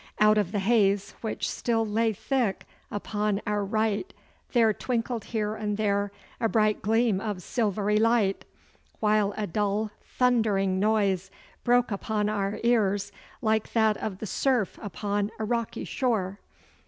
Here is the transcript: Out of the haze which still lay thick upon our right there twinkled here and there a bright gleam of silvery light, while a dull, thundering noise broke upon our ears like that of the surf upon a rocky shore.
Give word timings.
Out 0.19 0.39
of 0.39 0.51
the 0.51 0.57
haze 0.57 1.13
which 1.21 1.47
still 1.47 1.85
lay 1.85 2.11
thick 2.11 2.65
upon 2.89 3.39
our 3.45 3.63
right 3.63 4.11
there 4.51 4.73
twinkled 4.73 5.25
here 5.25 5.53
and 5.53 5.77
there 5.77 6.11
a 6.39 6.49
bright 6.49 6.81
gleam 6.81 7.21
of 7.21 7.43
silvery 7.43 7.97
light, 7.97 8.43
while 8.99 9.31
a 9.37 9.45
dull, 9.45 9.91
thundering 10.03 10.79
noise 10.79 11.29
broke 11.63 11.91
upon 11.91 12.29
our 12.29 12.59
ears 12.63 13.11
like 13.43 13.73
that 13.73 13.95
of 13.97 14.17
the 14.17 14.25
surf 14.25 14.79
upon 14.81 15.29
a 15.37 15.45
rocky 15.45 15.85
shore. 15.85 16.39